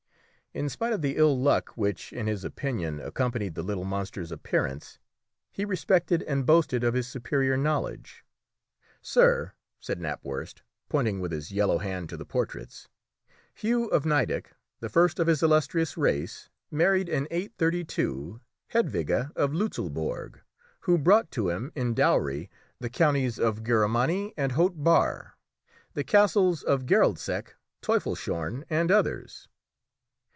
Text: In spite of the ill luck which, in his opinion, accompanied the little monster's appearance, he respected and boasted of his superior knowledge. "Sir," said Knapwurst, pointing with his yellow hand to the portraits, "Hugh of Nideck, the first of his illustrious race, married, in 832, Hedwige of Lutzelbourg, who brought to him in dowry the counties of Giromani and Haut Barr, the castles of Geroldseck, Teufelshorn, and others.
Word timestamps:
In 0.53 0.67
spite 0.67 0.91
of 0.91 1.01
the 1.01 1.15
ill 1.15 1.39
luck 1.39 1.69
which, 1.77 2.11
in 2.11 2.27
his 2.27 2.43
opinion, 2.43 2.99
accompanied 2.99 3.55
the 3.55 3.63
little 3.63 3.85
monster's 3.85 4.33
appearance, 4.33 4.99
he 5.49 5.63
respected 5.63 6.23
and 6.23 6.45
boasted 6.45 6.83
of 6.83 6.93
his 6.93 7.07
superior 7.07 7.55
knowledge. 7.55 8.25
"Sir," 9.01 9.53
said 9.79 10.01
Knapwurst, 10.01 10.61
pointing 10.89 11.21
with 11.21 11.31
his 11.31 11.53
yellow 11.53 11.77
hand 11.77 12.09
to 12.09 12.17
the 12.17 12.25
portraits, 12.25 12.89
"Hugh 13.53 13.85
of 13.91 14.03
Nideck, 14.05 14.51
the 14.81 14.89
first 14.89 15.19
of 15.19 15.27
his 15.27 15.41
illustrious 15.41 15.95
race, 15.95 16.49
married, 16.69 17.07
in 17.07 17.29
832, 17.31 18.41
Hedwige 18.73 19.31
of 19.37 19.53
Lutzelbourg, 19.53 20.41
who 20.81 20.97
brought 20.97 21.31
to 21.31 21.47
him 21.49 21.71
in 21.75 21.93
dowry 21.93 22.49
the 22.77 22.89
counties 22.89 23.39
of 23.39 23.63
Giromani 23.63 24.33
and 24.35 24.51
Haut 24.51 24.83
Barr, 24.83 25.37
the 25.93 26.03
castles 26.03 26.61
of 26.61 26.85
Geroldseck, 26.85 27.55
Teufelshorn, 27.81 28.65
and 28.69 28.91
others. 28.91 29.47